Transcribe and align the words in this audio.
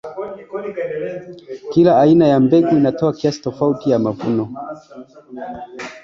kila 1.71 1.99
aina 2.01 2.27
ya 2.27 2.39
mbegu 2.39 2.75
inatoa 2.77 3.13
kiasi 3.13 3.41
tofauti 3.41 3.89
ya 3.91 3.99
mavuno 3.99 4.49